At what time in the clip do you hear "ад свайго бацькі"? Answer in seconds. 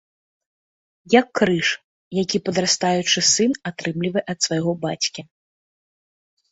4.35-5.21